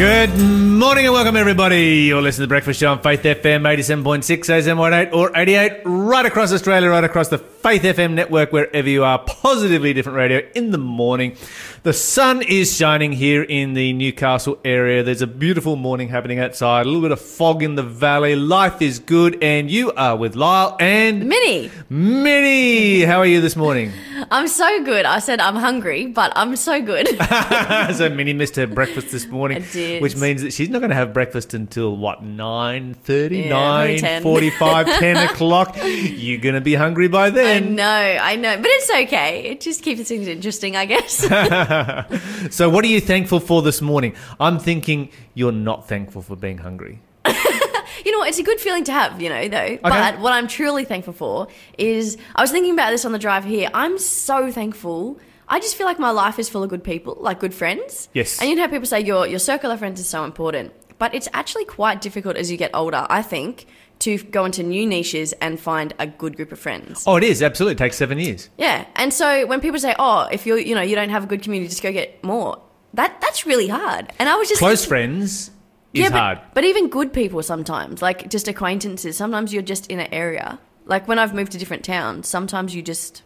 [0.00, 2.04] Good morning and welcome everybody.
[2.06, 6.24] You're listening to the Breakfast Show on Faith FM 87.6 ASM 8 or 88 right
[6.24, 9.18] across Australia, right across the Faith FM network, wherever you are.
[9.18, 11.36] Positively different radio in the morning.
[11.82, 15.02] The sun is shining here in the Newcastle area.
[15.02, 18.36] There's a beautiful morning happening outside, a little bit of fog in the valley.
[18.36, 23.00] Life is good, and you are with Lyle and Minnie, Minnie.
[23.00, 23.92] How are you this morning?
[24.30, 25.06] I'm so good.
[25.06, 27.08] I said I'm hungry, but I'm so good.
[27.96, 30.02] so Minnie missed her breakfast this morning, I did.
[30.02, 34.58] which means that she's not going to have breakfast until what 9.30, Yeah, probably 10.
[34.58, 35.76] 9.45, 10 o'clock.
[35.82, 37.62] You're going to be hungry by then.
[37.62, 39.44] I know, I know, but it's okay.
[39.44, 41.26] It just keeps things interesting, I guess.
[42.50, 44.14] So what are you thankful for this morning?
[44.38, 47.00] I'm thinking you're not thankful for being hungry.
[47.26, 48.28] you know, what?
[48.28, 49.78] it's a good feeling to have, you know, though.
[49.82, 53.44] But what I'm truly thankful for is I was thinking about this on the drive
[53.44, 53.70] here.
[53.72, 55.18] I'm so thankful.
[55.48, 58.08] I just feel like my life is full of good people, like good friends.
[58.14, 58.40] Yes.
[58.40, 61.14] And you know how people say your your circle of friends is so important, but
[61.14, 63.06] it's actually quite difficult as you get older.
[63.10, 63.66] I think
[64.00, 67.04] to go into new niches and find a good group of friends.
[67.06, 67.42] Oh, it is.
[67.42, 67.74] Absolutely.
[67.74, 68.48] It takes seven years.
[68.58, 71.26] Yeah, and so when people say, "Oh, if you you know you don't have a
[71.26, 72.60] good community, just go get more,"
[72.94, 74.12] that that's really hard.
[74.18, 75.50] And I was just Close thinking- friends
[75.92, 76.38] is yeah, but, hard.
[76.54, 79.16] But even good people sometimes, like just acquaintances.
[79.16, 80.58] Sometimes you're just in an area.
[80.86, 83.22] Like when I've moved to different towns, sometimes you just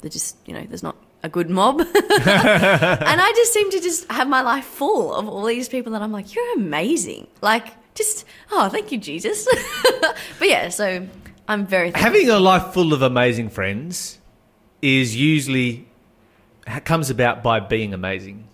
[0.00, 4.10] they're just you know there's not a good mob, and I just seem to just
[4.10, 7.26] have my life full of all these people that I'm like, you're amazing.
[7.40, 9.46] Like just oh, thank you, Jesus.
[10.38, 11.06] but yeah, so
[11.48, 12.12] I'm very thankful.
[12.12, 14.18] Having a life full of amazing friends
[14.80, 15.86] is usually
[16.84, 18.48] comes about by being amazing.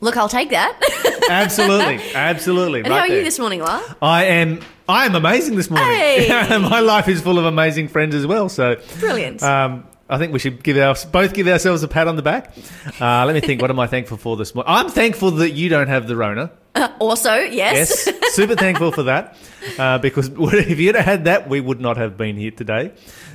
[0.00, 0.78] Look, I'll take that.
[1.28, 2.80] Absolutely, absolutely.
[2.80, 3.18] and right how are there.
[3.18, 3.82] you this morning, La?
[4.00, 4.60] I am.
[4.88, 5.88] I am amazing this morning.
[5.88, 6.28] Hey!
[6.60, 8.48] My life is full of amazing friends as well.
[8.48, 9.42] So Brilliant.
[9.42, 12.54] Um, I think we should give our both give ourselves a pat on the back.
[13.00, 13.60] Uh, let me think.
[13.60, 14.72] What am I thankful for this morning?
[14.72, 16.52] I'm thankful that you don't have the Rona.
[17.00, 18.06] Also, yes.
[18.06, 19.36] Yes, super thankful for that.
[19.78, 22.92] Uh, because if you'd have had that, we would not have been here today.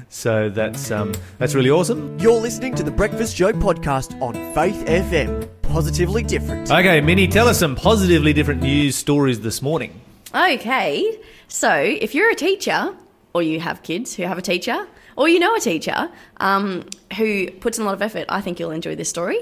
[0.09, 2.17] So that's um, that's really awesome.
[2.19, 5.49] You're listening to the Breakfast Show podcast on Faith FM.
[5.61, 6.69] Positively different.
[6.69, 10.01] Okay, Minnie, tell us some positively different news stories this morning.
[10.35, 12.93] Okay, so if you're a teacher,
[13.33, 16.85] or you have kids who have a teacher, or you know a teacher um,
[17.17, 19.39] who puts in a lot of effort, I think you'll enjoy this story.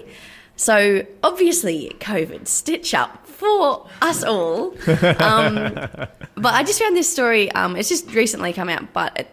[0.55, 4.75] So, obviously, COVID, stitch up for us all.
[5.19, 5.55] Um,
[6.35, 9.27] but I just found this story, um, it's just recently come out, but it,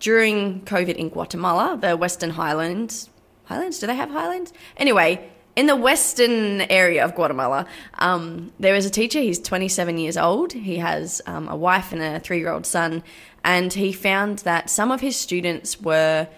[0.00, 3.08] during COVID in Guatemala, the Western Highlands,
[3.44, 3.78] Highlands?
[3.78, 4.52] Do they have Highlands?
[4.76, 7.66] Anyway, in the western area of Guatemala,
[7.98, 9.20] um, there is a teacher.
[9.20, 10.52] He's 27 years old.
[10.52, 13.02] He has um, a wife and a three year old son.
[13.44, 16.28] And he found that some of his students were.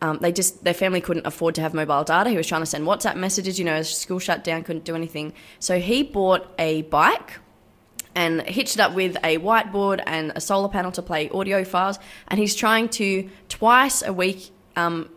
[0.00, 2.30] Um, they just their family couldn't afford to have mobile data.
[2.30, 3.58] He was trying to send WhatsApp messages.
[3.58, 5.32] You know, school shut down, couldn't do anything.
[5.58, 7.38] So he bought a bike
[8.14, 11.98] and hitched it up with a whiteboard and a solar panel to play audio files.
[12.28, 15.08] And he's trying to twice a week um,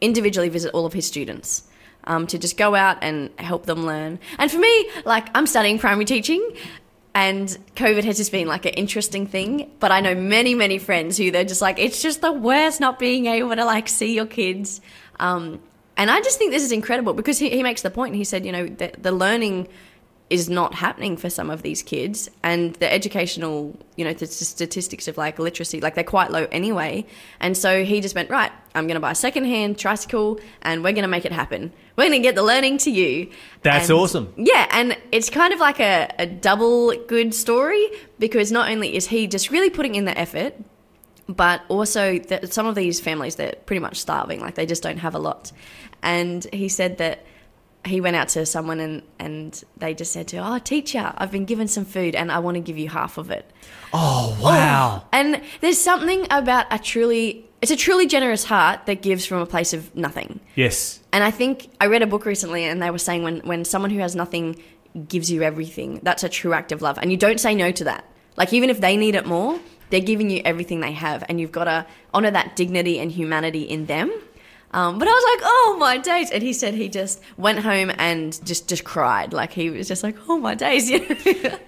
[0.00, 1.64] individually visit all of his students
[2.04, 4.18] um, to just go out and help them learn.
[4.38, 6.56] And for me, like I'm studying primary teaching.
[7.14, 11.18] And COVID has just been like an interesting thing, but I know many, many friends
[11.18, 14.26] who they're just like, it's just the worst not being able to like see your
[14.26, 14.80] kids.
[15.18, 15.60] Um,
[15.96, 18.14] and I just think this is incredible because he, he makes the point.
[18.14, 19.68] He said, you know, the, the learning
[20.30, 22.30] is not happening for some of these kids.
[22.42, 27.04] And the educational you know the statistics of like literacy like they're quite low anyway.
[27.40, 30.92] And so he just went right i'm going to buy a second-hand tricycle and we're
[30.92, 31.72] going to make it happen.
[31.96, 33.30] We're going to get the learning to you.
[33.62, 34.32] That's And- awesome.
[34.36, 37.84] yeah and it's kind of like a, a double good story
[38.20, 40.54] because not only is he just really putting in the effort
[41.28, 44.40] but also that some of these families they're pretty much starving.
[44.40, 45.52] Like they just don't have a lot.
[46.02, 47.24] And he said that
[47.86, 51.30] he went out to someone and, and they just said to her, oh teacher i've
[51.30, 53.50] been given some food and i want to give you half of it
[53.92, 55.02] Oh wow!
[55.02, 59.38] Oh, and there's something about a truly it's a truly generous heart that gives from
[59.40, 62.90] a place of nothing Yes, and I think I read a book recently, and they
[62.90, 64.62] were saying when when someone who has nothing
[65.08, 67.84] gives you everything, that's a true act of love, and you don't say no to
[67.84, 68.04] that.
[68.36, 69.58] Like even if they need it more,
[69.90, 73.62] they're giving you everything they have, and you've got to honor that dignity and humanity
[73.62, 74.10] in them.
[74.72, 76.30] Um, but I was like, oh my days!
[76.30, 80.02] And he said he just went home and just just cried, like he was just
[80.02, 80.88] like, oh my days.
[80.90, 81.00] you
[81.42, 81.58] know?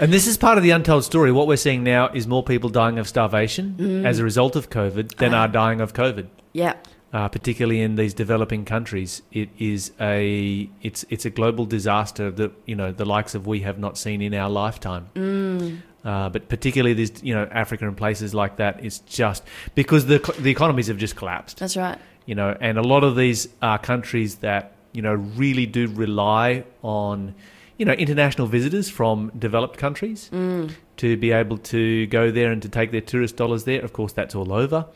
[0.00, 1.32] and this is part of the untold story.
[1.32, 5.16] What we're seeing now is more people dying of starvation as a result of COVID
[5.16, 6.28] than are dying of COVID.
[6.52, 6.74] yeah,
[7.12, 9.22] uh, particularly in these developing countries.
[9.32, 13.60] It is a it's it's a global disaster that you know the likes of we
[13.60, 15.82] have not seen in our lifetime.
[16.04, 19.44] Uh, but particularly these you know Africa and places like that, it's just
[19.74, 21.58] because the the economies have just collapsed.
[21.58, 21.98] that's right.
[22.26, 26.64] You know, and a lot of these are countries that you know really do rely
[26.82, 27.34] on.
[27.78, 30.70] you know, international visitors from developed countries Mm.
[30.98, 33.82] to be able to go there and to take their tourist dollars there.
[33.82, 34.86] Of course, that's all over.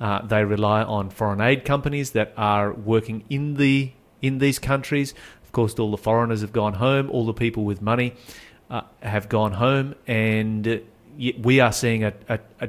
[0.00, 3.90] Uh, they rely on foreign aid companies that are working in the
[4.22, 5.12] in these countries.
[5.44, 7.10] Of course, all the foreigners have gone home.
[7.10, 8.14] All the people with money
[8.70, 10.76] uh, have gone home, and uh,
[11.42, 12.68] we are seeing a, a, a,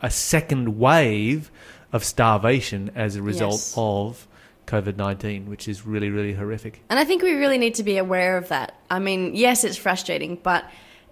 [0.00, 1.50] a second wave
[1.92, 3.74] of starvation as a result Yes.
[3.76, 4.26] of
[4.66, 6.82] COVID nineteen, which is really really horrific.
[6.88, 8.74] And I think we really need to be aware of that.
[8.90, 10.64] I mean, yes, it's frustrating, but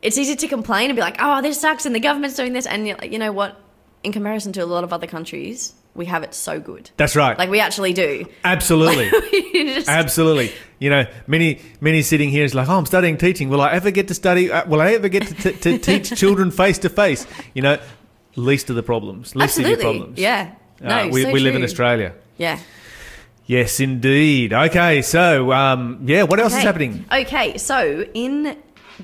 [0.02, 2.66] it's easy to complain and be like, "Oh, this sucks," and the government's doing this,
[2.66, 3.60] and you know what?
[4.02, 6.88] In comparison to a lot of other countries, we have it so good.
[6.96, 7.36] That's right.
[7.36, 8.24] Like we actually do.
[8.44, 9.10] Absolutely.
[9.74, 10.52] Just- Absolutely.
[10.78, 13.50] You know, many many sitting here is like, oh, I'm studying teaching.
[13.50, 14.50] Will I ever get to study?
[14.50, 17.26] Uh, will I ever get to, t- to teach children face to face?
[17.52, 17.78] You know,
[18.36, 19.36] least of the problems.
[19.36, 19.84] Least of absolutely.
[19.84, 20.18] your problems.
[20.18, 20.54] Yeah.
[20.80, 21.62] No, Uh, we so we live in.
[21.62, 22.14] Australia.
[22.38, 22.58] Yeah.
[23.46, 24.52] Yes, indeed.
[24.52, 27.04] Okay, so um, yeah, what else is happening?
[27.10, 28.56] Okay, so in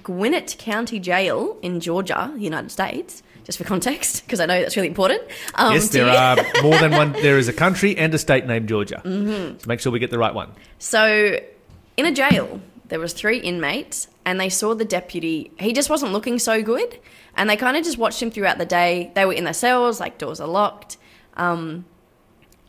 [0.04, 4.88] Gwinnett County Jail in Georgia, United States, just for context, because I know that's really
[4.88, 5.22] important.
[5.56, 7.12] Um, yes, there are more than one.
[7.22, 9.02] There is a country and a state named Georgia.
[9.04, 9.58] Mm-hmm.
[9.58, 10.50] So make sure we get the right one.
[10.78, 11.38] So,
[11.96, 15.50] in a jail, there was three inmates, and they saw the deputy.
[15.58, 16.98] He just wasn't looking so good,
[17.36, 19.10] and they kind of just watched him throughout the day.
[19.16, 20.98] They were in their cells, like doors are locked,
[21.36, 21.84] um,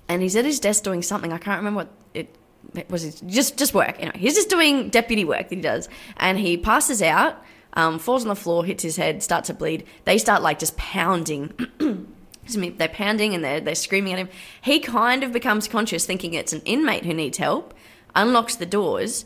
[0.07, 1.33] and he's at his desk doing something.
[1.33, 2.35] I can't remember what it,
[2.75, 3.21] it was.
[3.21, 3.95] Just just work.
[3.99, 7.43] Anyway, he's just doing deputy work that he does, and he passes out,
[7.73, 9.85] um, falls on the floor, hits his head, starts to bleed.
[10.05, 11.53] They start like just pounding
[12.55, 14.29] they're pounding and they're, they're screaming at him.
[14.61, 17.73] He kind of becomes conscious, thinking it's an inmate who needs help,
[18.15, 19.25] unlocks the doors,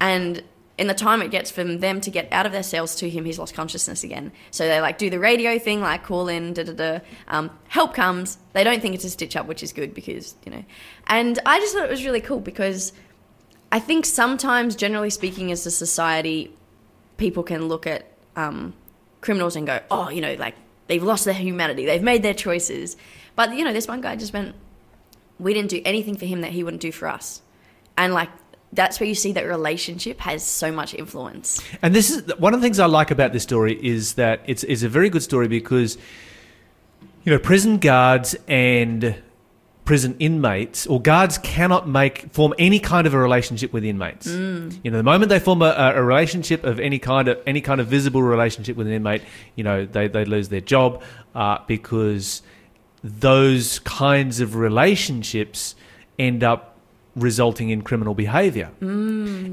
[0.00, 0.42] and
[0.78, 3.24] in the time it gets from them to get out of their cells to him,
[3.24, 4.32] he's lost consciousness again.
[4.50, 6.98] So they like do the radio thing, like call in, da da da.
[7.28, 8.38] Um, help comes.
[8.54, 10.64] They don't think it's a stitch up, which is good because you know.
[11.06, 12.92] And I just thought it was really cool because
[13.70, 16.54] I think sometimes, generally speaking, as a society,
[17.18, 18.74] people can look at um,
[19.20, 20.54] criminals and go, oh, you know, like
[20.86, 22.96] they've lost their humanity, they've made their choices.
[23.36, 24.54] But you know, this one guy just went,
[25.38, 27.42] we didn't do anything for him that he wouldn't do for us,
[27.98, 28.30] and like
[28.72, 31.62] that's where you see that relationship has so much influence.
[31.82, 34.64] And this is one of the things I like about this story is that it's
[34.64, 35.98] it's a very good story because
[37.24, 39.16] you know prison guards and
[39.84, 44.26] prison inmates or guards cannot make form any kind of a relationship with inmates.
[44.82, 47.80] You know, the moment they form a, a relationship of any kind of any kind
[47.80, 49.22] of visible relationship with an inmate,
[49.54, 51.02] you know, they they lose their job
[51.34, 52.42] uh, because
[53.04, 55.74] those kinds of relationships
[56.18, 56.71] end up
[57.14, 58.70] resulting in criminal behavior.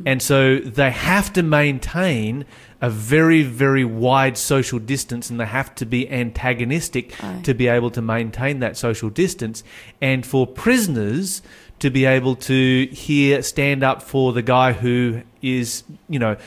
[0.08, 2.46] And so they have to maintain
[2.82, 7.14] a very, very wide social distance and they have to be antagonistic
[7.44, 9.64] to be able to maintain that social distance.
[10.02, 11.42] And for prisoners
[11.80, 16.38] to be able to here stand up for the guy who is, you know,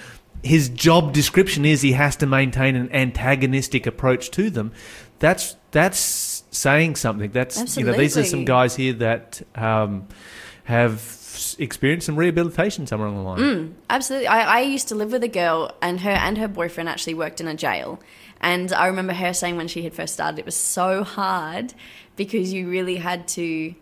[0.43, 4.73] his job description is he has to maintain an antagonistic approach to them.
[5.19, 7.31] That's that's saying something.
[7.31, 10.09] That's you know these are some guys here that um,
[10.65, 13.39] have experienced some rehabilitation somewhere along the line.
[13.41, 14.29] Mm, absolutely.
[14.29, 17.41] I, I used to live with a girl, and her and her boyfriend actually worked
[17.41, 18.01] in a jail.
[18.41, 21.75] And I remember her saying when she had first started, it was so hard
[22.17, 23.75] because you really had to.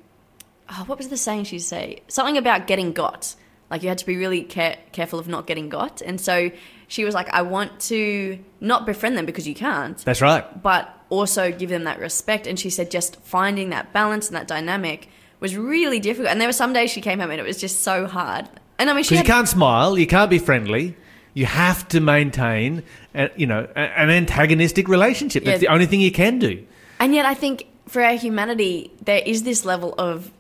[0.71, 2.01] Oh, what was the saying she'd say?
[2.09, 3.35] Something about getting got.
[3.71, 6.01] Like you had to be really care- careful of not getting got.
[6.01, 6.51] And so
[6.89, 10.63] she was like, I want to not befriend them because you can't, That's right.
[10.63, 12.47] but also give them that respect.
[12.47, 15.09] And she said just finding that balance and that dynamic
[15.41, 16.29] was really difficult.
[16.31, 18.49] And there were some days she came home and it was just so hard.
[18.79, 20.97] And I mean, she Because you can't smile, you can't be friendly.
[21.35, 22.83] You have to maintain,
[23.15, 25.45] a, you know, a- an antagonistic relationship.
[25.45, 25.69] That's Yeah.
[25.69, 26.65] the only thing you can do.
[26.99, 30.31] And yet, I think for our humanity, there is this level of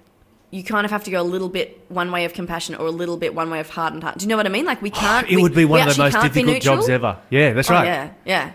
[0.50, 2.90] you kind of have to go a little bit one way of compassion or a
[2.90, 4.18] little bit one way of heart and heart.
[4.18, 4.64] Do you know what I mean?
[4.64, 5.30] Like we oh, can't.
[5.30, 7.16] it we- would be one of the most difficult jobs ever.
[7.30, 7.84] Yeah, that's Oh, right.
[7.84, 8.50] yeah, yeah.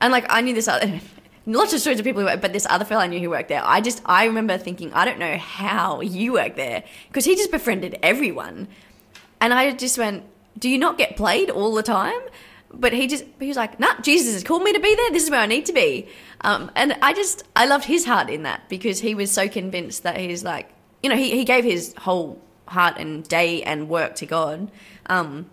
[0.00, 1.00] And like I knew this other.
[1.48, 3.48] Lots of stories of people who work, but this other fellow I knew who worked
[3.48, 3.62] there.
[3.64, 7.52] I just, I remember thinking, I don't know how you work there because he just
[7.52, 8.66] befriended everyone,
[9.40, 10.24] and I just went,
[10.58, 12.20] "Do you not get played all the time?"
[12.74, 15.10] But he just, he was like, "Nah, Jesus has called me to be there.
[15.12, 16.08] This is where I need to be."
[16.40, 20.02] Um, and I just, I loved his heart in that because he was so convinced
[20.02, 20.68] that he's like,
[21.02, 24.70] you know, he, he gave his whole heart and day and work to God.
[25.06, 25.46] Um,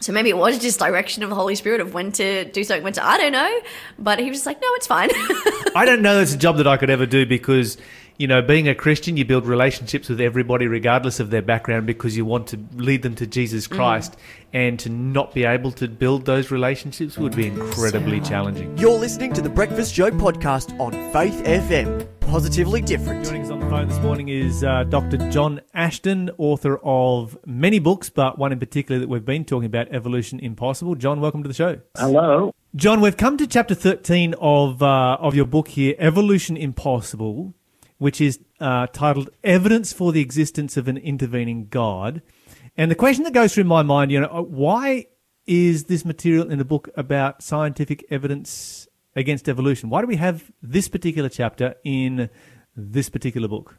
[0.00, 2.84] so maybe it was just direction of the Holy Spirit of when to do something,
[2.84, 3.60] when to I don't know.
[3.98, 5.08] But he was just like, no, it's fine.
[5.76, 7.78] I don't know it's a job that I could ever do because,
[8.18, 12.16] you know, being a Christian, you build relationships with everybody regardless of their background because
[12.16, 13.76] you want to lead them to Jesus Mm-hmm.
[13.76, 14.16] Christ.
[14.52, 18.76] And to not be able to build those relationships would be incredibly challenging.
[18.78, 22.13] You're listening to the Breakfast Show podcast on Faith FM.
[22.26, 23.24] Positively different.
[23.24, 25.30] Joining us on the phone this morning is uh, Dr.
[25.30, 29.88] John Ashton, author of many books, but one in particular that we've been talking about,
[29.92, 30.94] Evolution Impossible.
[30.94, 31.80] John, welcome to the show.
[31.96, 32.54] Hello.
[32.74, 37.54] John, we've come to chapter 13 of, uh, of your book here, Evolution Impossible,
[37.98, 42.22] which is uh, titled Evidence for the Existence of an Intervening God.
[42.76, 45.06] And the question that goes through my mind, you know, uh, why
[45.46, 49.90] is this material in the book about scientific evidence against evolution?
[49.90, 52.30] Why do we have this particular chapter in
[52.76, 53.78] this particular book?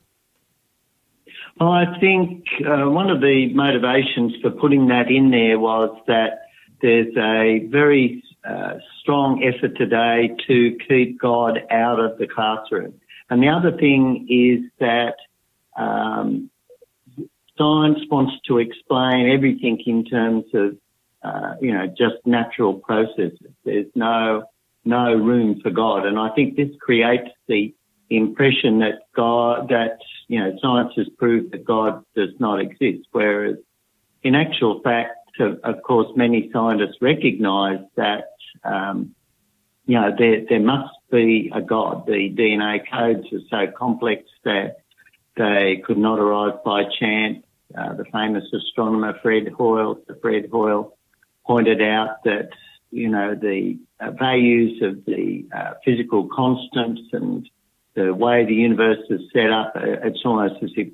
[1.59, 6.41] Well, I think uh, one of the motivations for putting that in there was that
[6.81, 12.93] there's a very uh, strong effort today to keep God out of the classroom.
[13.29, 15.15] And the other thing is that
[15.81, 16.49] um,
[17.57, 20.77] science wants to explain everything in terms of,
[21.23, 23.39] uh, you know, just natural processes.
[23.63, 24.43] There's no
[24.85, 27.73] no room for God, and I think this creates the
[28.09, 33.57] impression that God, that you know, science has proved that God does not exist, whereas
[34.23, 38.29] in actual fact, of, course, many scientists recognise that
[38.63, 39.13] um,
[39.85, 42.05] you know there there must be a God.
[42.07, 44.77] The DNA codes are so complex that
[45.35, 47.43] they could not arise by chance.
[47.77, 50.97] Uh, the famous astronomer Fred Hoyle, Fred Hoyle,
[51.45, 52.49] pointed out that
[52.95, 57.47] you know the uh, values of the uh, physical constants and
[57.93, 59.73] the way the universe is set up.
[59.75, 60.87] Uh, it's almost as if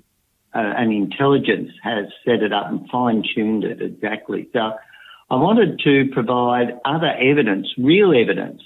[0.53, 4.49] uh, an intelligence has set it up and fine tuned it exactly.
[4.51, 4.59] So
[5.29, 8.61] I wanted to provide other evidence, real evidence,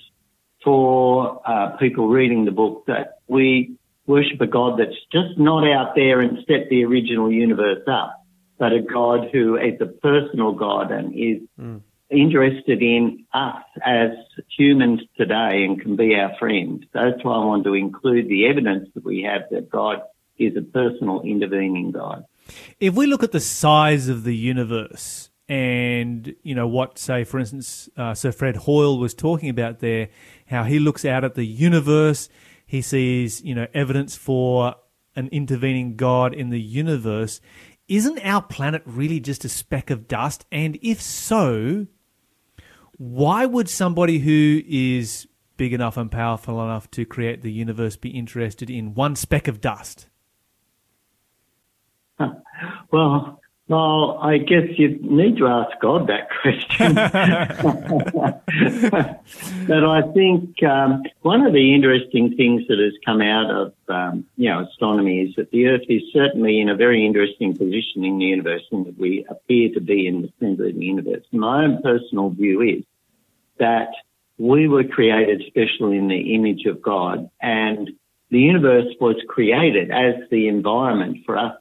[0.64, 3.78] for uh, people reading the book that we
[4.08, 8.24] worship a God that's just not out there and set the original universe up,
[8.58, 11.82] but a God who is a personal God and is mm.
[12.10, 14.10] Interested in us as
[14.58, 16.86] humans today and can be our friend.
[16.94, 20.02] That's why I want to include the evidence that we have that God
[20.38, 22.26] is a personal intervening God.
[22.80, 27.40] If we look at the size of the universe, and you know what say for
[27.40, 30.10] instance uh, sir fred hoyle was talking about there
[30.48, 32.30] how he looks out at the universe
[32.66, 34.74] he sees you know evidence for
[35.16, 37.42] an intervening god in the universe
[37.88, 41.86] isn't our planet really just a speck of dust and if so
[42.98, 48.10] why would somebody who is big enough and powerful enough to create the universe be
[48.10, 50.08] interested in one speck of dust?
[52.92, 56.94] Well well, I guess you need to ask God that question.
[59.68, 64.26] but I think um, one of the interesting things that has come out of um,
[64.38, 68.20] you know astronomy is that the Earth is certainly in a very interesting position in
[68.20, 71.26] the universe, and that we appear to be in the centre of the universe.
[71.32, 72.84] My own personal view is
[73.58, 73.90] that
[74.38, 77.90] we were created special in the image of God, and
[78.30, 81.56] the universe was created as the environment for us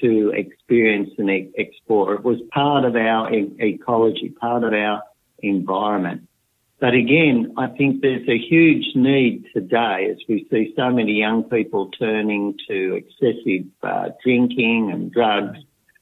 [0.00, 2.14] to experience and explore.
[2.14, 5.02] It was part of our e- ecology, part of our
[5.40, 6.28] environment.
[6.80, 11.44] But again, I think there's a huge need today as we see so many young
[11.44, 15.58] people turning to excessive uh, drinking and drugs.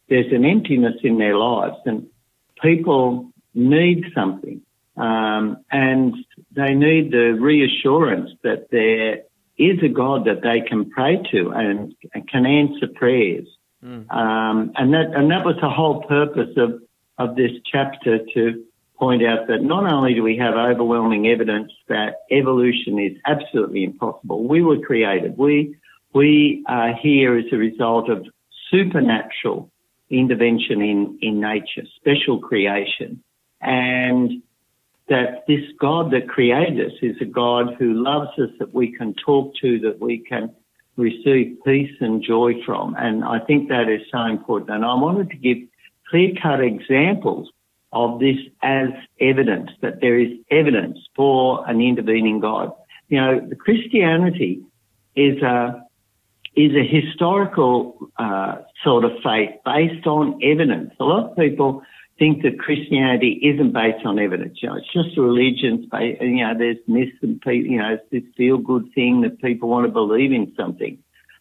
[0.08, 2.06] There's an emptiness in their lives and
[2.62, 4.62] people need something.
[4.96, 6.14] Um, and
[6.52, 9.24] they need the reassurance that there
[9.58, 11.94] is a God that they can pray to and
[12.28, 13.46] can answer prayers.
[13.84, 14.10] Mm.
[14.10, 16.82] Um, and that and that was the whole purpose of
[17.18, 18.64] of this chapter to
[18.98, 24.46] point out that not only do we have overwhelming evidence that evolution is absolutely impossible,
[24.46, 25.38] we were created.
[25.38, 25.76] We
[26.12, 28.26] we are here as a result of
[28.70, 29.70] supernatural
[30.10, 33.22] intervention in, in nature, special creation.
[33.60, 34.42] And
[35.08, 39.14] that this God that created us is a God who loves us, that we can
[39.14, 40.54] talk to, that we can
[41.00, 42.94] receive peace and joy from.
[42.98, 44.70] And I think that is so important.
[44.70, 45.58] And I wanted to give
[46.08, 47.50] clear cut examples
[47.92, 48.88] of this as
[49.20, 52.72] evidence, that there is evidence for an intervening God.
[53.08, 54.62] You know, Christianity
[55.16, 55.84] is a,
[56.54, 60.92] is a historical uh, sort of faith based on evidence.
[61.00, 61.82] A lot of people
[62.20, 64.58] think that Christianity isn't based on evidence.
[64.60, 65.88] You know, it's just a religion.
[66.20, 69.70] You know, there's myths and people, you know, it's this feel good thing that people
[69.70, 70.98] want to believe in something.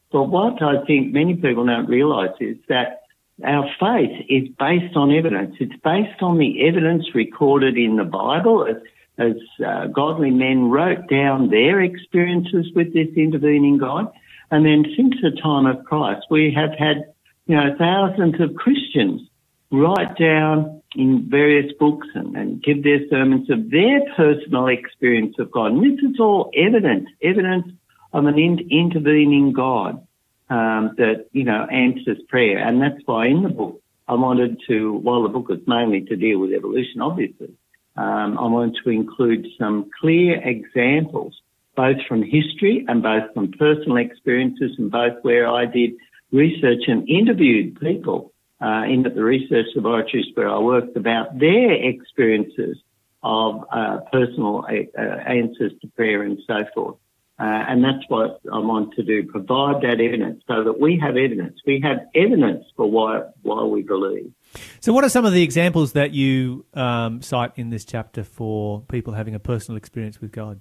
[0.10, 3.02] But what I think many people don't realize is that
[3.46, 5.58] our faith is based on evidence.
[5.60, 8.78] It's based on the evidence recorded in the Bible as,
[9.18, 14.12] as uh, godly men wrote down their experiences with this intervening God.
[14.50, 17.14] And then since the time of Christ, we have had,
[17.48, 19.29] you know, thousands of Christians
[19.72, 25.52] write down in various books and, and, give their sermons of their personal experience of
[25.52, 25.72] God.
[25.72, 27.68] And this is all evidence, evidence
[28.12, 30.06] of an in- intervening God
[30.50, 32.58] um, that, you know, answers prayer.
[32.58, 36.16] And that's why in the book, I wanted to, while the book is mainly to
[36.16, 37.54] deal with evolution, obviously,
[37.96, 41.40] um, I wanted to include some clear examples,
[41.76, 45.92] both from history and both from personal experiences and both where I did
[46.32, 52.78] research and interviewed people uh, in the research laboratories where I worked about their experiences
[53.24, 56.96] of uh, personal uh, answers to prayer and so forth.
[57.40, 61.16] Uh, and that's what I want to do, provide that evidence so that we have
[61.16, 61.58] evidence.
[61.66, 64.34] We have evidence for why, why we believe.
[64.82, 68.82] So, what are some of the examples that you um, cite in this chapter for
[68.82, 70.60] people having a personal experience with God?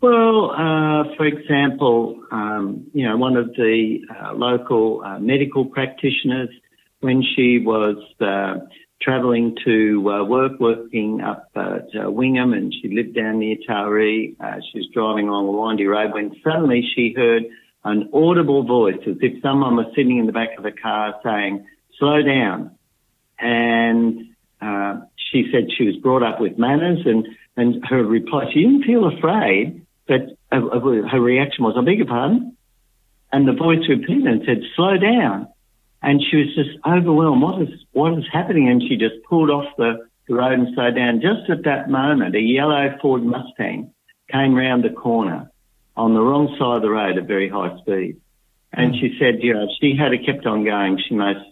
[0.00, 6.50] Well, uh, for example, um, you know, one of the uh, local uh, medical practitioners,
[7.00, 8.66] when she was uh,
[9.00, 14.36] travelling to uh, work, working up at uh, Wingham, and she lived down near Taree,
[14.70, 17.44] she was driving along a windy road when suddenly she heard
[17.84, 21.64] an audible voice, as if someone was sitting in the back of the car saying,
[21.98, 22.72] "Slow down,"
[23.38, 24.34] and
[25.16, 27.26] she said she was brought up with manners, and
[27.56, 30.22] and her reply, she didn't feel afraid but
[30.52, 30.60] uh,
[31.10, 32.56] her reaction was, I beg your pardon?
[33.32, 35.48] And the voice repeated and said, slow down.
[36.02, 37.42] And she was just overwhelmed.
[37.42, 38.68] What is, what is happening?
[38.68, 41.20] And she just pulled off the, road and slowed down.
[41.20, 43.92] Just at that moment, a yellow Ford Mustang
[44.30, 45.50] came round the corner
[45.96, 48.20] on the wrong side of the road at very high speed.
[48.72, 51.46] And she said, you know, if she had kept on going, she most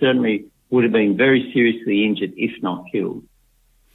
[0.00, 3.24] certainly would have been very seriously injured, if not killed.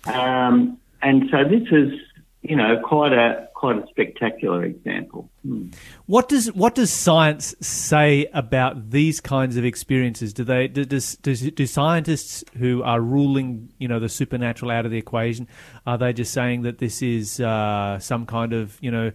[0.06, 2.00] Um, and so this is,
[2.42, 5.30] you know, quite a quite a spectacular example.
[5.44, 5.68] Hmm.
[6.08, 10.34] What does what does science say about these kinds of experiences?
[10.34, 14.86] Do they do, does, does, do scientists who are ruling you know the supernatural out
[14.86, 15.48] of the equation
[15.86, 19.12] are they just saying that this is uh, some kind of you know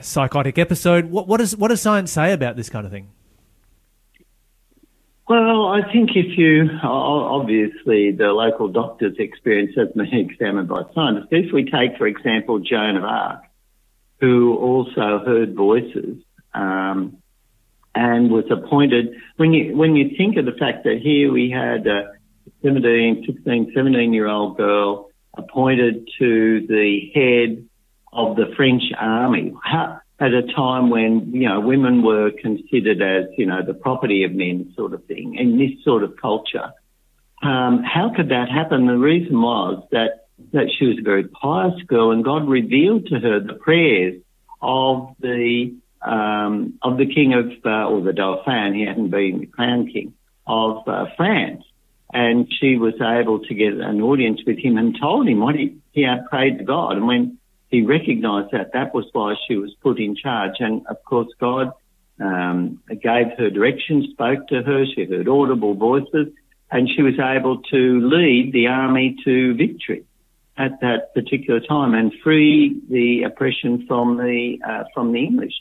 [0.00, 1.06] psychotic episode?
[1.06, 3.10] What what does what does science say about this kind of thing?
[5.28, 11.28] Well, I think if you, obviously the local doctor's experience has been examined by scientists.
[11.32, 13.42] If we take, for example, Joan of Arc,
[14.20, 16.22] who also heard voices,
[16.54, 17.18] um,
[17.92, 21.88] and was appointed, when you, when you think of the fact that here we had
[21.88, 22.12] a
[22.62, 27.66] 17, 16, 17 year old girl appointed to the head
[28.12, 33.26] of the French army, how, at a time when, you know, women were considered as,
[33.36, 36.72] you know, the property of men sort of thing in this sort of culture.
[37.42, 38.86] Um, how could that happen?
[38.86, 43.18] The reason was that, that she was a very pious girl and God revealed to
[43.18, 44.22] her the prayers
[44.62, 49.46] of the, um, of the king of, uh, or the Dauphin, he hadn't been the
[49.46, 50.14] crown king
[50.46, 51.62] of uh, France.
[52.10, 55.76] And she was able to get an audience with him and told him what he,
[55.92, 56.92] he had prayed to God.
[56.92, 57.38] And when
[57.70, 60.56] he recognised that that was why she was put in charge.
[60.60, 61.72] And of course, God
[62.20, 64.84] um, gave her direction, spoke to her.
[64.86, 66.28] She heard audible voices,
[66.70, 70.04] and she was able to lead the army to victory
[70.56, 75.52] at that particular time and free the oppression from the uh, from the English.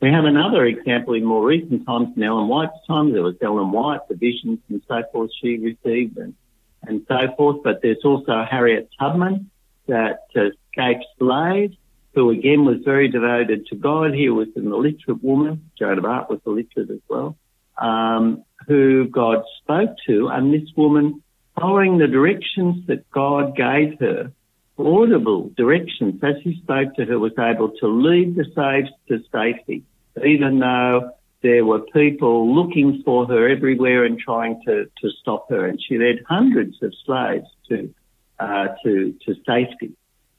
[0.00, 3.12] We have another example in more recent times in Ellen White's time.
[3.12, 6.34] There was Ellen White, the visions and so forth she received and,
[6.82, 7.58] and so forth.
[7.62, 9.50] But there's also Harriet Tubman
[9.90, 11.72] that uh, escaped slave,
[12.14, 14.14] who again was very devoted to God.
[14.14, 15.70] He was an illiterate woman.
[15.78, 17.36] Joan of Arc was illiterate as well,
[17.78, 20.28] um, who God spoke to.
[20.28, 21.22] And this woman,
[21.58, 24.32] following the directions that God gave her,
[24.78, 29.84] audible directions as he spoke to her, was able to lead the slaves to safety,
[30.24, 35.66] even though there were people looking for her everywhere and trying to, to stop her.
[35.66, 37.94] And she led hundreds of slaves to,
[38.40, 39.92] uh, to, to safety.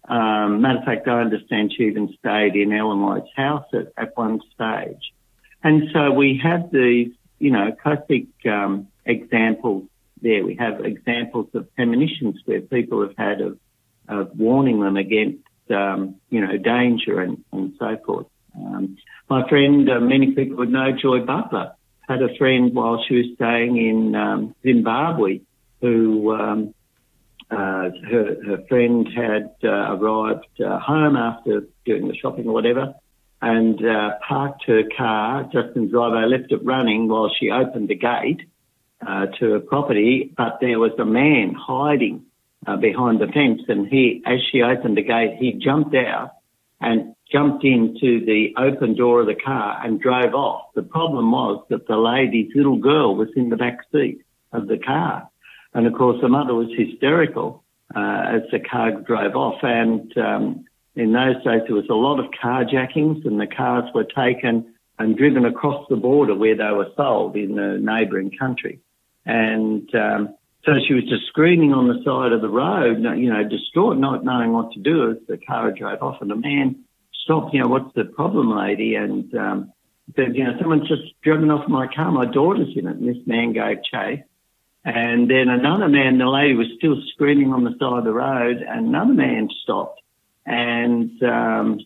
[0.08, 4.18] Um, matter of fact, I understand she even stayed in Ellen White's house at, at
[4.18, 5.14] one stage.
[5.64, 9.84] And so we have these, you know, classic um, examples
[10.22, 10.44] there.
[10.44, 13.60] We have examples of premonitions where people have had of,
[14.08, 18.28] of warning them against, um, you know, danger and, and so forth.
[18.56, 18.98] Um,
[19.30, 21.76] my friend, uh, many people would know Joy Butler,
[22.10, 25.42] had a friend while she was staying in um, Zimbabwe
[25.80, 26.74] who um,
[27.52, 32.96] uh, her, her friend had uh, arrived uh, home after doing the shopping or whatever
[33.42, 37.96] and uh, parked her car just in the left it running while she opened the
[37.96, 38.42] gate
[39.06, 42.24] uh, to her property, but there was a man hiding
[42.68, 46.32] uh, behind the fence and he, as she opened the gate, he jumped out
[46.80, 50.74] and jumped into the open door of the car and drove off.
[50.76, 54.78] The problem was that the lady's little girl was in the back seat of the
[54.78, 55.31] car.
[55.74, 57.64] And of course, the mother was hysterical
[57.96, 59.60] uh, as the car drove off.
[59.64, 64.04] And um, in those days there was a lot of carjackings and the cars were
[64.04, 68.80] taken and driven across the border where they were sold in the neighbouring country.
[69.26, 73.48] And um, so she was just screaming on the side of the road, you know,
[73.48, 76.22] distraught, not knowing what to do as the car drove off.
[76.22, 76.84] And a man
[77.24, 78.96] stopped, you know, what's the problem, lady?
[78.96, 79.74] And um,
[80.16, 82.12] said, you know, someone's just driven off my car.
[82.12, 82.98] My daughter's in it.
[82.98, 84.24] And this man gave chase.
[84.84, 88.58] And then another man, the lady was still screaming on the side of the road,
[88.58, 90.02] and another man stopped
[90.46, 91.80] and um,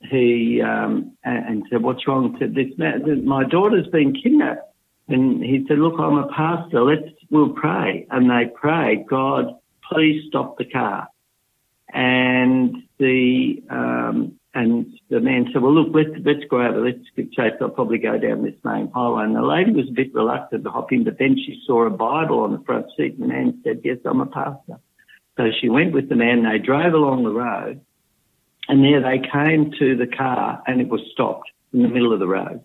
[0.00, 4.72] he um, and said, "What's wrong?" Said this man, my daughter's been kidnapped,
[5.08, 6.82] and he said, "Look, I'm a pastor.
[6.82, 9.54] Let's we'll pray." And they prayed, "God,
[9.90, 11.08] please stop the car."
[11.92, 16.84] And the um, and the man said, "Well, look, let's let's go over.
[16.84, 17.52] Let's get chase.
[17.60, 20.70] I'll probably go down this main highway." And the lady was a bit reluctant to
[20.70, 23.14] hop in, but then she saw a Bible on the front seat.
[23.14, 24.80] And the man said, "Yes, I'm a pastor."
[25.36, 26.42] So she went with the man.
[26.42, 27.80] They drove along the road,
[28.68, 32.20] and there they came to the car and it was stopped in the middle of
[32.20, 32.64] the road.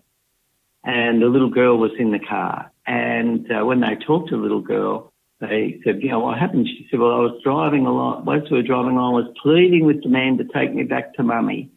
[0.84, 2.70] And the little girl was in the car.
[2.86, 6.68] And uh, when they talked to the little girl, they said, you know, what happened?
[6.68, 9.84] She said, well, I was driving along, whilst we were driving along, I was pleading
[9.84, 11.70] with the man to take me back to mummy.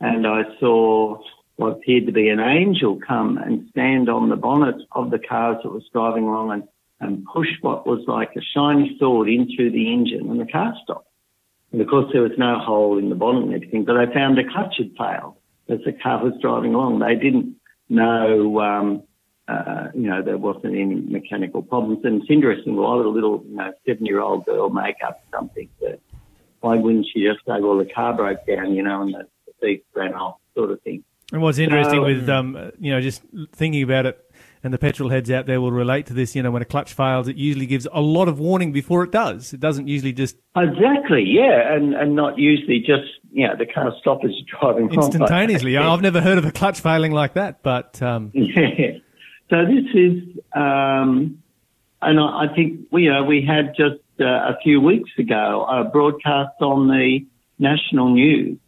[0.00, 1.18] And I saw
[1.56, 5.54] what appeared to be an angel come and stand on the bonnet of the car
[5.54, 6.62] as it was driving along and,
[7.00, 11.08] and push what was like a shiny sword into the engine and the car stopped.
[11.72, 14.36] And of course, there was no hole in the bonnet and everything, but they found
[14.36, 15.36] the clutch had failed
[15.68, 16.98] as the car was driving along.
[16.98, 17.56] They didn't
[17.88, 19.02] know, um,
[19.48, 22.04] uh, you know, there wasn't any mechanical problems.
[22.04, 25.24] And it's interesting, why would a little, you know, seven year old girl make up
[25.32, 26.00] something that,
[26.60, 29.26] why wouldn't she just say, well, the car broke down, you know, and the,
[29.60, 30.12] the ran
[30.54, 31.04] sort of thing.
[31.32, 34.22] And what's interesting so, with, um, you know, just thinking about it,
[34.62, 36.36] and the petrol heads out there will relate to this.
[36.36, 39.10] You know, when a clutch fails, it usually gives a lot of warning before it
[39.10, 39.52] does.
[39.52, 43.92] It doesn't usually just exactly, yeah, and and not usually just you know the car
[44.00, 45.76] stop as you're driving instantaneously.
[45.76, 48.30] I've never heard of a clutch failing like that, but um...
[48.34, 48.98] yeah.
[49.48, 50.22] So this is,
[50.54, 51.42] um,
[52.02, 55.66] and I, I think we you know we had just uh, a few weeks ago
[55.68, 57.26] a broadcast on the
[57.58, 58.58] national news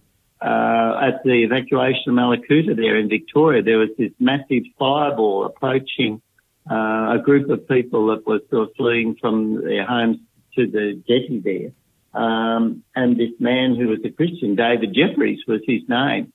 [0.41, 6.23] uh, at the evacuation of Mallacoota there in Victoria, there was this massive fireball approaching
[6.71, 10.19] uh, a group of people that were sort of fleeing from their homes
[10.55, 12.21] to the jetty there.
[12.21, 16.33] Um, and this man who was a Christian, David Jeffries was his name.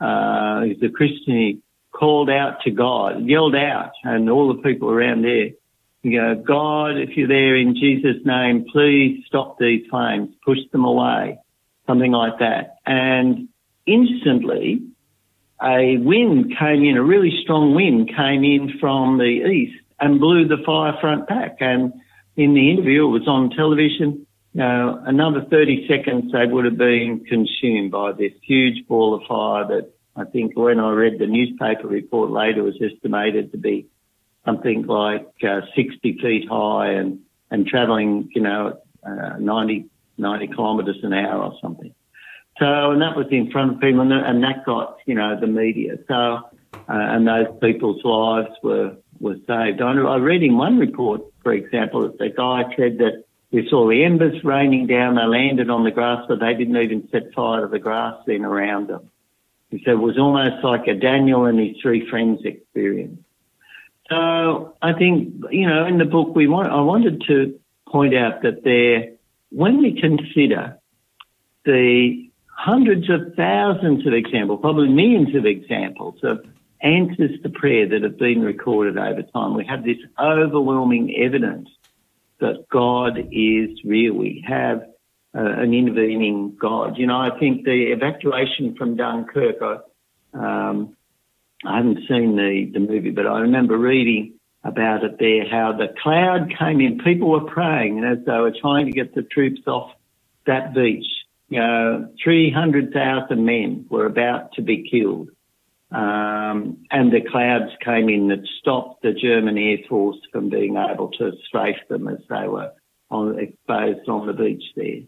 [0.00, 1.34] Uh, he's a Christian.
[1.34, 5.50] He called out to God, yelled out, and all the people around there,
[6.02, 10.84] you know, God, if you're there in Jesus' name, please stop these flames, push them
[10.84, 11.38] away
[11.86, 12.76] something like that.
[12.84, 13.48] And
[13.86, 14.82] instantly,
[15.62, 20.46] a wind came in, a really strong wind came in from the east and blew
[20.46, 21.56] the fire front back.
[21.60, 21.94] And
[22.36, 24.26] in the interview, it was on television.
[24.54, 29.92] Another 30 seconds, they would have been consumed by this huge ball of fire that
[30.16, 33.86] I think when I read the newspaper report later was estimated to be
[34.46, 37.20] something like uh, 60 feet high and,
[37.50, 39.86] and travelling, you know, uh, 90
[40.18, 41.94] 90 kilometres an hour or something.
[42.58, 45.98] So, and that was in front of people, and, that got, you know, the media.
[46.08, 49.82] So, uh, and those people's lives were, were saved.
[49.82, 53.88] I, I read in one report, for example, that the guy said that we saw
[53.88, 57.62] the embers raining down, they landed on the grass, but they didn't even set fire
[57.62, 59.10] to the grass then around them.
[59.70, 63.20] He said it was almost like a Daniel and his three friends experience.
[64.08, 68.42] So I think, you know, in the book we want, I wanted to point out
[68.42, 69.15] that there,
[69.56, 70.78] when we consider
[71.64, 76.44] the hundreds of thousands of examples, probably millions of examples of
[76.82, 81.70] answers to prayer that have been recorded over time, we have this overwhelming evidence
[82.38, 84.12] that God is real.
[84.12, 84.82] We have
[85.34, 86.98] uh, an intervening God.
[86.98, 89.78] You know, I think the evacuation from Dunkirk, I,
[90.34, 90.94] um,
[91.64, 94.35] I haven't seen the, the movie, but I remember reading
[94.66, 96.98] about it there, how the cloud came in.
[96.98, 99.92] People were praying as they were trying to get the troops off
[100.46, 101.06] that beach.
[101.48, 105.30] You know, 300,000 men were about to be killed.
[105.92, 111.10] Um, and the clouds came in that stopped the German Air Force from being able
[111.12, 112.72] to strafe them as they were
[113.10, 115.02] on, exposed on the beach there.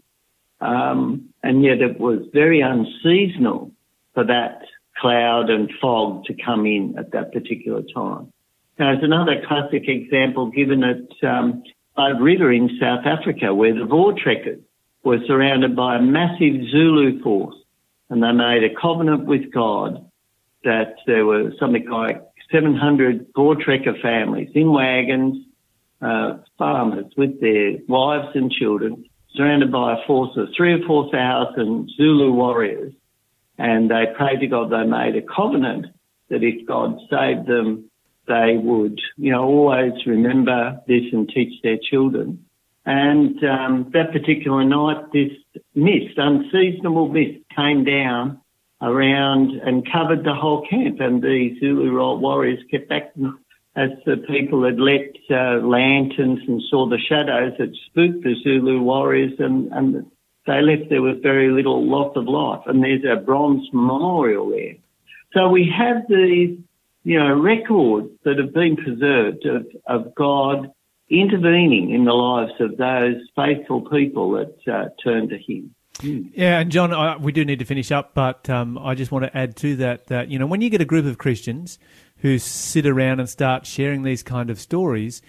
[0.61, 3.71] Um, and yet it was very unseasonal
[4.13, 4.61] for that
[4.97, 8.31] cloud and fog to come in at that particular time.
[8.79, 11.63] There's another classic example given at um,
[11.97, 14.61] River in South Africa where the Voortrekkers
[15.03, 17.57] were surrounded by a massive Zulu force
[18.09, 20.09] and they made a covenant with God
[20.63, 22.21] that there were something like
[22.53, 25.45] 700 Voortrekker families in wagons,
[26.01, 29.03] uh, farmers with their wives and children
[29.35, 32.93] surrounded by a force of three or four thousand Zulu warriors
[33.57, 34.71] and they prayed to God.
[34.71, 35.87] They made a covenant
[36.29, 37.88] that if God saved them,
[38.29, 42.45] they would, you know, always remember this and teach their children.
[42.85, 45.33] And um, that particular night, this
[45.75, 48.39] mist, unseasonable mist, came down
[48.81, 51.01] around and covered the whole camp.
[51.01, 53.11] And the Zulu warriors kept back
[53.75, 58.81] as the people had lit uh, lanterns and saw the shadows that spooked the Zulu
[58.81, 60.05] warriors, and, and
[60.47, 62.63] they left there with very little loss of life.
[62.65, 64.75] And there's a bronze memorial there.
[65.33, 66.57] So we have these,
[67.03, 70.71] you know, records that have been preserved of, of God
[71.09, 75.73] intervening in the lives of those faithful people that uh, turn to Him.
[76.01, 79.25] Yeah, and John, I, we do need to finish up, but um, I just want
[79.25, 81.77] to add to that that you know when you get a group of Christians
[82.17, 85.21] who sit around and start sharing these kind of stories,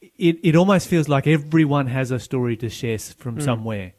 [0.00, 3.42] it it almost feels like everyone has a story to share from mm.
[3.42, 3.94] somewhere,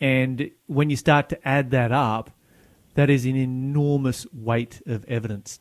[0.00, 2.30] and when you start to add that up,
[2.94, 5.58] that is an enormous weight of evidence.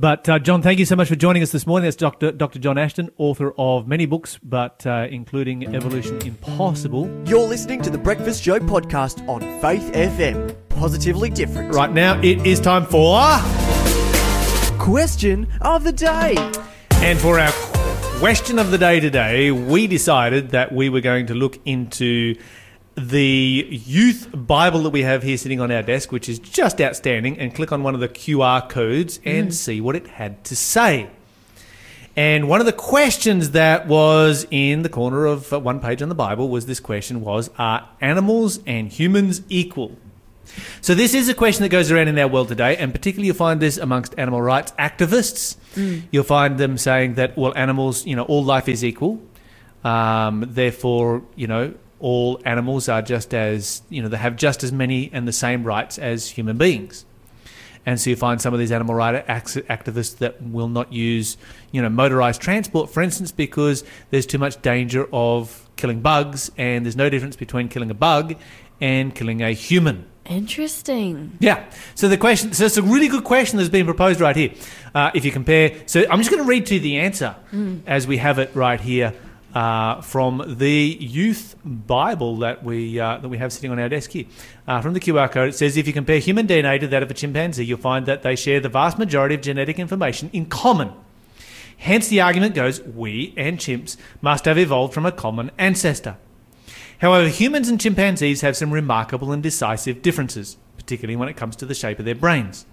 [0.00, 1.84] But uh, John, thank you so much for joining us this morning.
[1.84, 2.30] That's Dr.
[2.30, 2.60] Dr.
[2.60, 7.10] John Ashton, author of many books, but uh, including Evolution Impossible.
[7.26, 10.56] You're listening to the Breakfast Show podcast on Faith FM.
[10.68, 11.74] Positively different.
[11.74, 13.18] Right now, it is time for
[14.78, 16.34] question of the day.
[16.92, 17.52] And for our
[18.20, 22.36] question of the day today, we decided that we were going to look into
[22.98, 27.38] the youth Bible that we have here sitting on our desk, which is just outstanding,
[27.38, 29.52] and click on one of the QR codes and mm.
[29.52, 31.08] see what it had to say.
[32.16, 36.08] And one of the questions that was in the corner of uh, one page on
[36.08, 39.96] the Bible was this question was are animals and humans equal?
[40.80, 43.36] So this is a question that goes around in our world today, and particularly you'll
[43.36, 45.56] find this amongst animal rights activists.
[45.74, 46.02] Mm.
[46.10, 49.20] You'll find them saying that well, animals, you know, all life is equal.
[49.84, 54.72] Um, therefore, you know, all animals are just as, you know, they have just as
[54.72, 57.04] many and the same rights as human beings.
[57.86, 61.38] And so you find some of these animal rights activists that will not use,
[61.72, 66.84] you know, motorized transport, for instance, because there's too much danger of killing bugs, and
[66.84, 68.36] there's no difference between killing a bug
[68.80, 70.04] and killing a human.
[70.26, 71.38] Interesting.
[71.40, 71.64] Yeah.
[71.94, 74.52] So the question, so it's a really good question that's been proposed right here.
[74.94, 77.80] Uh, if you compare, so I'm just going to read to you the answer mm.
[77.86, 79.14] as we have it right here
[79.54, 84.10] uh, from the youth Bible that we uh, that we have sitting on our desk
[84.10, 84.26] here.
[84.66, 87.10] Uh, from the QR code, it says if you compare human DNA to that of
[87.10, 90.92] a chimpanzee, you'll find that they share the vast majority of genetic information in common.
[91.78, 96.16] Hence, the argument goes we and chimps must have evolved from a common ancestor.
[96.98, 101.66] However, humans and chimpanzees have some remarkable and decisive differences, particularly when it comes to
[101.66, 102.66] the shape of their brains.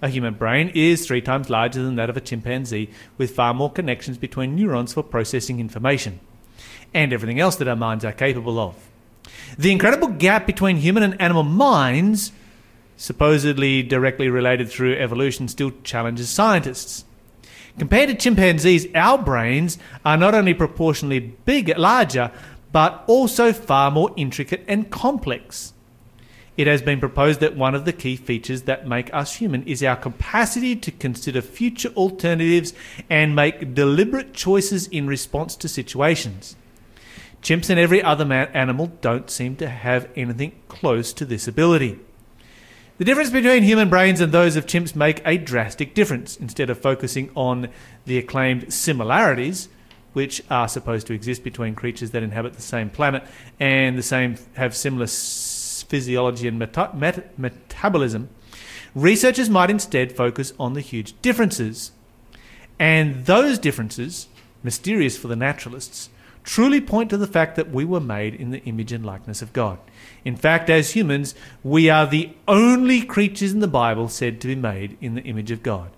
[0.00, 3.70] A human brain is three times larger than that of a chimpanzee, with far more
[3.70, 6.20] connections between neurons for processing information,
[6.94, 8.74] and everything else that our minds are capable of.
[9.58, 12.32] The incredible gap between human and animal minds,
[12.96, 17.04] supposedly directly related through evolution, still challenges scientists.
[17.78, 22.32] Compared to chimpanzees, our brains are not only proportionally big, larger,
[22.72, 25.72] but also far more intricate and complex.
[26.58, 29.80] It has been proposed that one of the key features that make us human is
[29.80, 32.74] our capacity to consider future alternatives
[33.08, 36.56] and make deliberate choices in response to situations.
[37.42, 42.00] Chimps and every other man- animal don't seem to have anything close to this ability.
[42.96, 46.36] The difference between human brains and those of chimps make a drastic difference.
[46.36, 47.68] Instead of focusing on
[48.04, 49.68] the acclaimed similarities,
[50.12, 53.22] which are supposed to exist between creatures that inhabit the same planet
[53.60, 55.06] and the same have similar
[55.88, 58.28] physiology, and meta- met- metabolism,
[58.94, 61.92] researchers might instead focus on the huge differences.
[62.78, 64.28] And those differences,
[64.62, 66.10] mysterious for the naturalists,
[66.44, 69.52] truly point to the fact that we were made in the image and likeness of
[69.52, 69.78] God.
[70.24, 74.54] In fact, as humans, we are the only creatures in the Bible said to be
[74.54, 75.90] made in the image of God.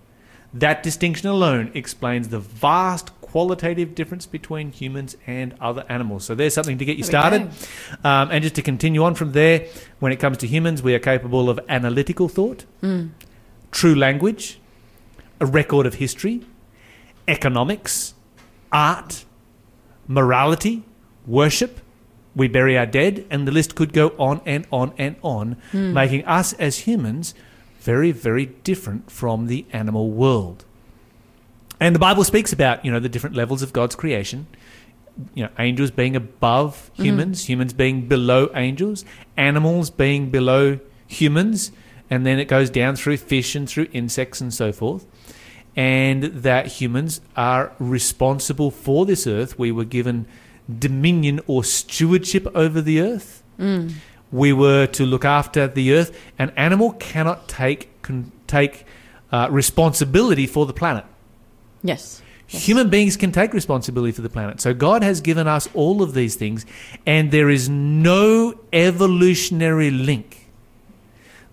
[0.53, 6.25] That distinction alone explains the vast qualitative difference between humans and other animals.
[6.25, 7.49] So there's something to get you started.
[8.03, 9.67] Um, and just to continue on from there,
[9.99, 13.09] when it comes to humans, we are capable of analytical thought, mm.
[13.71, 14.59] true language,
[15.39, 16.41] a record of history,
[17.27, 18.13] economics,
[18.73, 19.23] art,
[20.07, 20.83] morality,
[21.25, 21.79] worship.
[22.35, 25.93] We bury our dead, and the list could go on and on and on, mm.
[25.93, 27.33] making us as humans
[27.81, 30.65] very, very different from the animal world.
[31.79, 34.45] And the Bible speaks about, you know, the different levels of God's creation.
[35.33, 37.03] You know, angels being above mm-hmm.
[37.03, 37.51] humans, mm-hmm.
[37.51, 39.03] humans being below angels,
[39.35, 41.71] animals being below humans,
[42.09, 45.05] and then it goes down through fish and through insects and so forth.
[45.75, 49.57] And that humans are responsible for this earth.
[49.57, 50.27] We were given
[50.69, 53.43] dominion or stewardship over the earth.
[53.57, 53.93] Mm.
[54.31, 58.85] We were to look after the earth, an animal cannot take can take
[59.31, 61.05] uh, responsibility for the planet.
[61.83, 62.21] Yes.
[62.49, 62.65] Yes.
[62.65, 64.59] Human beings can take responsibility for the planet.
[64.59, 66.65] So God has given us all of these things,
[67.05, 70.49] and there is no evolutionary link.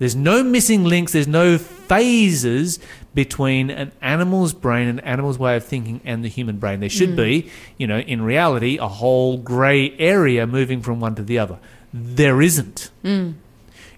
[0.01, 2.79] There's no missing links, there's no phases
[3.15, 6.81] between an animal's brain, an animal's way of thinking, and the human brain.
[6.81, 11.23] There should be, you know, in reality, a whole grey area moving from one to
[11.23, 11.59] the other.
[11.93, 12.91] There isn't.
[13.05, 13.35] Mm.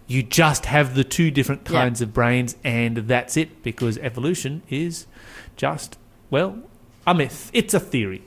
[0.07, 1.81] You just have the two different Yeah.
[1.81, 5.07] kinds of brains, and that's it, because evolution is
[5.57, 5.99] just,
[6.31, 6.59] well,
[7.07, 7.51] a myth.
[7.53, 8.23] It's a theory.